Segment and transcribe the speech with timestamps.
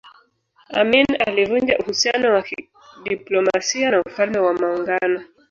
[0.73, 2.41] Amin alivunja uhusiano wa
[2.97, 5.23] kidiplomasia na Ufalme wa Maungano